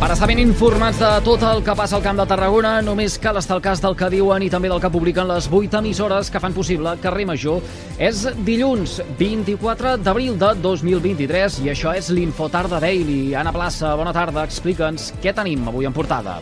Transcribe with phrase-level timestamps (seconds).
[0.00, 3.36] Per estar ben informats de tot el que passa al Camp de Tarragona, només cal
[3.36, 6.40] estar al cas del que diuen i també del que publiquen les 8 emissores que
[6.40, 7.60] fan possible Carrer Major.
[8.00, 13.34] És dilluns 24 d'abril de 2023 i això és l'Infotarda Daily.
[13.36, 16.40] Anna Plaça, bona tarda, explica'ns què tenim avui en portada.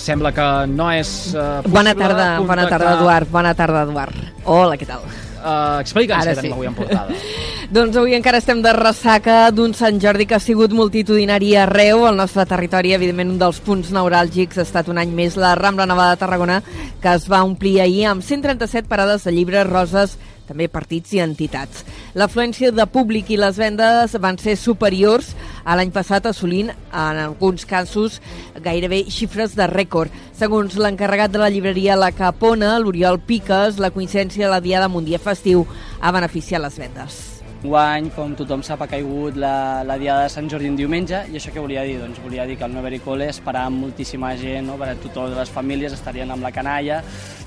[0.00, 1.72] Sembla que no és possible...
[1.76, 3.34] Bona tarda, bona tarda, Eduard.
[3.36, 4.28] Bona tarda, Eduard.
[4.48, 5.04] Hola, què tal?
[5.38, 6.56] Uh, Explica'ns què tenim sí.
[6.56, 7.18] avui en portada.
[7.78, 12.06] Doncs avui encara estem de ressaca d'un Sant Jordi que ha sigut multitudinari arreu.
[12.08, 15.86] Al nostre territori, evidentment, un dels punts neuràlgics ha estat un any més la Rambla
[15.86, 16.62] Nova de Tarragona,
[17.02, 20.16] que es va omplir ahir amb 137 parades de llibres roses
[20.48, 21.84] també partits i entitats.
[22.16, 28.20] L'afluència de públic i les vendes van ser superiors l'any passat, assolint, en alguns casos,
[28.62, 30.12] gairebé xifres de rècord.
[30.36, 35.22] Segons l'encarregat de la llibreria La Capona, l'Oriol Piques, la coincidència de la Diada Mundial
[35.22, 35.66] Festiu
[36.00, 37.37] ha beneficiat les vendes.
[37.58, 41.40] Guany, com tothom sap, ha caigut la, la diada de Sant Jordi en diumenge, i
[41.40, 41.96] això què volia dir?
[41.98, 44.76] Doncs volia dir que al Noveri Cole esperava moltíssima gent, no?
[44.78, 47.00] per a totes les famílies estarien amb la canalla,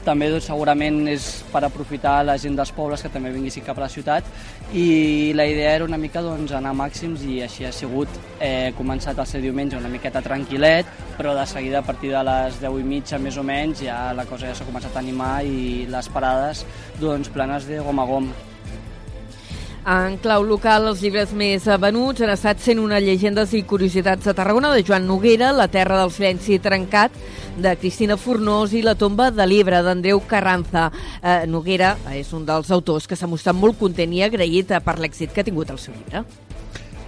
[0.03, 3.85] també doncs, segurament és per aprofitar la gent dels pobles que també vinguessin cap a
[3.85, 4.27] la ciutat,
[4.75, 8.75] i la idea era una mica doncs, anar a màxims, i així ha sigut, eh,
[8.75, 12.83] començat el seu diumenge una miqueta tranquil·let, però de seguida a partir de les 10
[12.83, 16.11] i mitja més o menys ja la cosa ja s'ha començat a animar i les
[16.11, 16.67] parades
[16.99, 18.33] doncs, planes de gom a gom.
[19.81, 24.33] En clau local, els llibres més venuts han estat sent una llegendes i curiositats de
[24.37, 27.15] Tarragona de Joan Noguera, La terra del silenci trencat,
[27.57, 30.91] de Cristina Fornós i La tomba de l'Ebre, d'Andreu Carranza.
[31.23, 34.99] Eh, Noguera és un dels autors que s'ha mostrat molt content i agraït eh, per
[35.01, 36.27] l'èxit que ha tingut el seu llibre.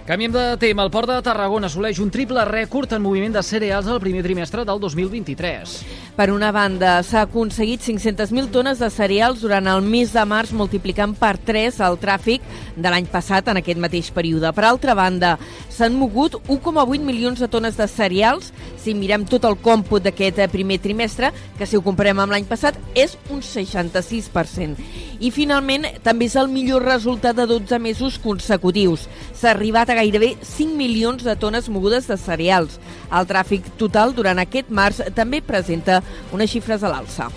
[0.04, 0.82] Canviem de tema.
[0.82, 4.66] El Port de Tarragona assoleix un triple rècord en moviment de cereals al primer trimestre
[4.66, 5.78] del 2023.
[6.14, 11.10] Per una banda, s'ha aconseguit 500.000 tones de cereals durant el mes de març, multiplicant
[11.18, 12.44] per 3 el tràfic
[12.76, 14.52] de l'any passat en aquest mateix període.
[14.54, 15.32] Per altra banda,
[15.74, 18.52] s'han mogut 1,8 milions de tones de cereals.
[18.78, 22.46] Si mirem tot el còmput d'aquest eh, primer trimestre, que si ho comparem amb l'any
[22.46, 24.86] passat, és un 66%.
[25.18, 29.08] I finalment, també és el millor resultat de 12 mesos consecutius.
[29.34, 32.78] S'ha arribat a gairebé 5 milions de tones mogudes de cereals.
[33.10, 37.30] El tràfic total durant aquest març també presenta unes xifres a l'alça.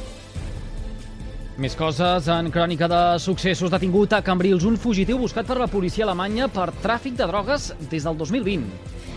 [1.58, 3.72] Més coses en crònica de successos.
[3.74, 8.06] Detingut a Cambrils un fugitiu buscat per la policia alemanya per tràfic de drogues des
[8.06, 8.68] del 2020.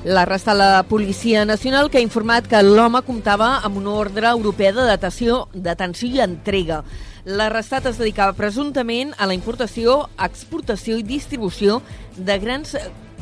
[0.09, 4.73] L'ha arrestat la Policia Nacional, que ha informat que l'home comptava amb una ordre europea
[4.73, 6.81] de detenció, detenció i entrega.
[7.29, 11.83] L'arrestat es dedicava presumptament a la importació, exportació i distribució
[12.17, 12.73] de grans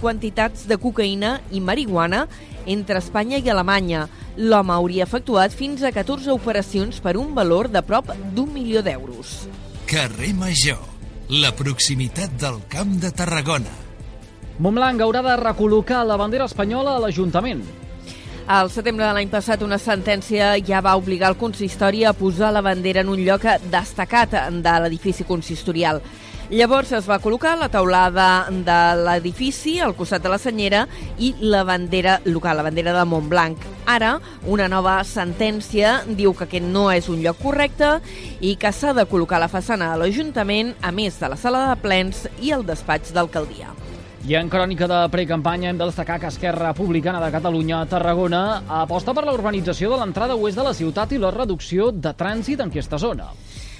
[0.00, 2.26] quantitats de cocaïna i marihuana
[2.66, 4.06] entre Espanya i Alemanya.
[4.38, 9.48] L'home hauria efectuat fins a 14 operacions per un valor de prop d'un milió d'euros.
[9.88, 10.80] Carrer Major,
[11.28, 13.74] la proximitat del Camp de Tarragona.
[14.58, 17.62] Montblanc haurà de recol·locar la bandera espanyola a l'Ajuntament.
[18.48, 22.62] Al setembre de l'any passat, una sentència ja va obligar el consistori a posar la
[22.64, 24.32] bandera en un lloc destacat
[24.64, 26.00] de l'edifici consistorial.
[26.48, 30.86] Llavors es va col·locar la taulada de l'edifici al costat de la senyera
[31.20, 33.66] i la bandera local, la bandera de Montblanc.
[33.84, 34.14] Ara,
[34.48, 37.98] una nova sentència diu que aquest no és un lloc correcte
[38.40, 41.76] i que s'ha de col·locar la façana de l'Ajuntament, a més de la sala de
[41.82, 43.68] plens i el despatx d'alcaldia.
[44.24, 48.62] I en crònica de precampanya hem de destacar que Esquerra Republicana de Catalunya a Tarragona
[48.80, 52.64] aposta per la urbanització de l'entrada oest de la ciutat i la reducció de trànsit
[52.64, 53.28] en aquesta zona.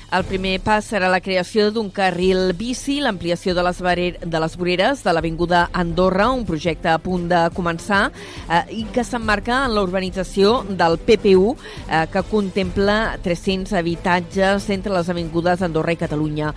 [0.09, 3.81] El primer pas serà la creació d'un carril bici, l'ampliació de, les
[4.25, 8.07] de les voreres de l'Avinguda Andorra, un projecte a punt de començar
[8.49, 11.53] eh, i que s'emmarca en la urbanització del PPU,
[11.91, 16.55] eh, que contempla 300 habitatges entre les avingudes Andorra i Catalunya.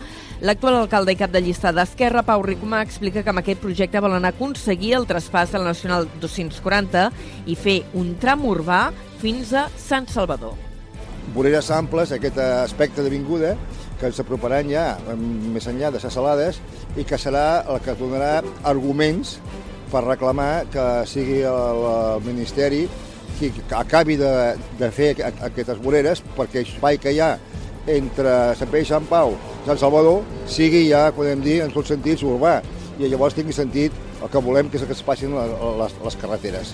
[0.47, 4.31] L'actual alcalde i cap de llista d'Esquerra, Pau Ricomà, explica que amb aquest projecte volen
[4.31, 7.09] aconseguir el traspàs de la Nacional 240
[7.51, 8.85] i fer un tram urbà
[9.19, 10.70] fins a Sant Salvador.
[11.35, 13.55] Voreres amples, aquest aspecte d'avinguda,
[13.99, 14.85] que ens aproparan ja
[15.15, 16.57] més enllà de les salades
[16.97, 19.37] i que serà el que donarà arguments
[19.91, 22.85] per reclamar que sigui el, el Ministeri
[23.37, 24.31] qui acabi de,
[24.79, 27.31] de fer aqu- aquestes voreres perquè l'espai que hi ha
[27.91, 29.33] entre Sant Pere i Sant Pau
[29.65, 32.59] Sant Salvador sigui ja, podem dir, en tots sentits urbà
[33.01, 36.17] i llavors tingui sentit el que volem que és que es passin les, les, les
[36.21, 36.73] carreteres.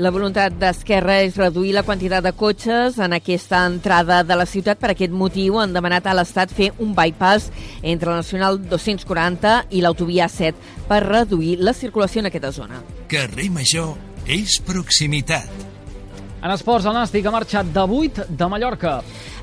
[0.00, 4.78] La voluntat d'Esquerra és reduir la quantitat de cotxes en aquesta entrada de la ciutat.
[4.80, 7.50] Per aquest motiu han demanat a l'Estat fer un bypass
[7.82, 12.80] entre la Nacional 240 i l'autovia 7 per reduir la circulació en aquesta zona.
[13.12, 13.92] Carrer Major
[14.24, 15.68] és proximitat.
[16.42, 18.94] En esports, el Nàstic ha marxat de 8 de Mallorca.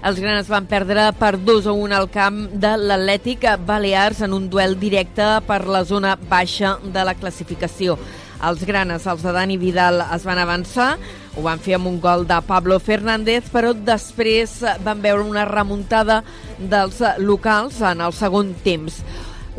[0.01, 4.49] Els grans van perdre per 2 a 1 al camp de l'Atlètic Balears en un
[4.49, 7.99] duel directe per la zona baixa de la classificació.
[8.39, 10.93] Els granes, els de Dani Vidal, es van avançar,
[11.35, 16.21] ho van fer amb un gol de Pablo Fernández, però després van veure una remuntada
[16.57, 19.01] dels locals en el segon temps.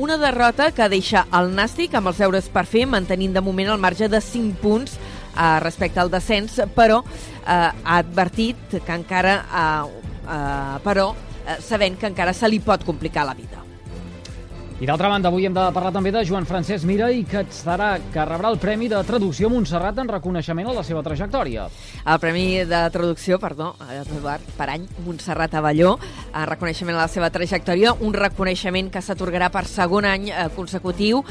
[0.01, 3.83] Una derrota que deixa el Nàstic amb els deures per fer, mantenint de moment el
[3.83, 10.13] marge de 5 punts eh, respecte al descens, però eh, ha advertit que encara, eh,
[10.25, 13.60] eh, però eh, sabent que encara se li pot complicar la vida.
[14.81, 17.91] I d'altra banda, avui hem de parlar també de Joan Francesc Mira i que estarà,
[18.15, 21.67] que rebrà el Premi de Traducció Montserrat en reconeixement a la seva trajectòria.
[22.01, 25.99] El Premi de Traducció, perdó, Eduard Parany, Montserrat Avelló,
[26.31, 31.23] en reconeixement a la seva trajectòria, un reconeixement que s'atorgarà per segon any eh, consecutiu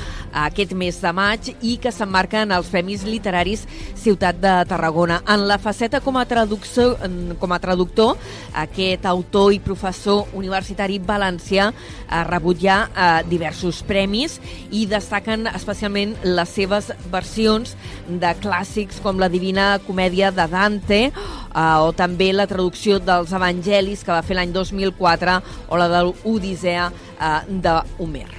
[0.46, 3.66] aquest mes de maig i que s'emmarca en els Premis Literaris
[4.00, 5.22] Ciutat de Tarragona.
[5.28, 8.18] En la faceta com a, com a traductor,
[8.63, 11.69] aquest autor i professor universitari valencià
[12.10, 14.40] ha rebut ja eh, diversos premis
[14.72, 17.75] i destaquen especialment les seves versions
[18.10, 21.13] de clàssics com la Divina Comèdia de Dante eh,
[21.54, 24.54] o també la traducció dels Evangelis que va fer l'any
[24.89, 25.38] 2004
[25.69, 28.30] o la de l'Odissea eh, d'Homer.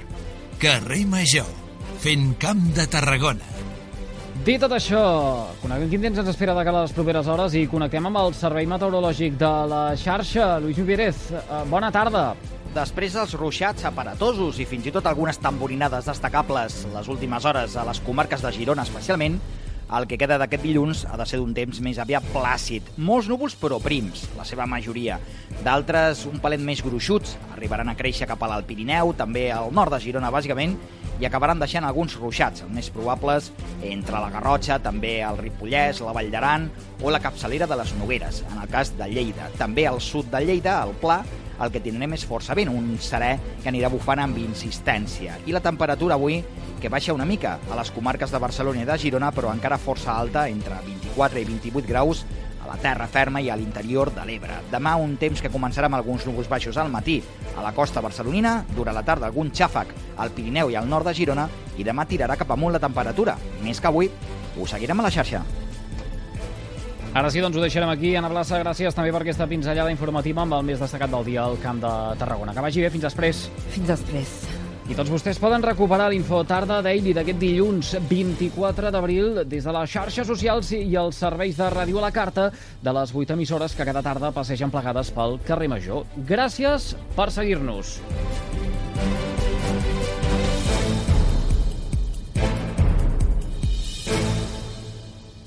[0.61, 1.47] Carrer Major,
[2.03, 3.47] fent camp de Tarragona.
[4.41, 4.99] Dit tot això,
[5.61, 8.31] coneguem quin temps ens espera de cara a les properes hores i connectem amb el
[8.33, 10.55] Servei Meteorològic de la xarxa.
[10.63, 12.31] Lluís Lluvierez, eh, bona tarda.
[12.73, 17.83] Després dels ruixats aparatosos i fins i tot algunes tamborinades destacables les últimes hores a
[17.85, 19.37] les comarques de Girona especialment,
[19.97, 22.93] el que queda d'aquest dilluns ha de ser d'un temps més aviat plàcid.
[22.97, 25.17] Molts núvols però prims, la seva majoria.
[25.65, 29.91] D'altres un palet més gruixuts, arribaran a créixer cap a l'Alt Pirineu, també al nord
[29.91, 30.77] de Girona bàsicament,
[31.21, 33.51] i acabaran deixant alguns ruixats, els més probables
[33.85, 36.69] entre la Garrotxa, també el Ripollès, la Vall d'Aran
[37.03, 39.51] o la capçalera de les Nogueres, en el cas de Lleida.
[39.59, 41.19] També al sud de Lleida, al Pla,
[41.61, 45.37] el que tindrem és força vent, un serè que anirà bufant amb insistència.
[45.45, 46.41] I la temperatura avui
[46.81, 50.15] que baixa una mica a les comarques de Barcelona i de Girona, però encara força
[50.17, 52.25] alta, entre 24 i 28 graus,
[52.61, 54.59] a la terra ferma i a l'interior de l'Ebre.
[54.71, 57.19] Demà un temps que començarà amb alguns núvols baixos al matí
[57.55, 61.15] a la costa barcelonina, durant la tarda algun xàfec al Pirineu i al nord de
[61.17, 63.37] Girona i demà tirarà cap amunt la temperatura.
[63.65, 64.11] Més que avui,
[64.57, 65.60] ho seguirem a la xarxa.
[67.11, 68.13] Ara sí, doncs ho deixarem aquí.
[68.15, 71.57] Anna Blassa, gràcies també per aquesta pinzellada informativa amb el més destacat del dia al
[71.59, 71.91] Camp de
[72.21, 72.53] Tarragona.
[72.55, 73.41] Que vagi bé, fins després.
[73.73, 74.35] Fins després.
[74.87, 79.91] I tots vostès poden recuperar l'info tarda daily d'aquest dilluns 24 d'abril des de les
[79.91, 82.47] xarxes socials i els serveis de ràdio a la carta
[82.81, 86.07] de les 8 emissores que cada tarda passegen plegades pel carrer Major.
[86.31, 87.99] Gràcies per seguir-nos.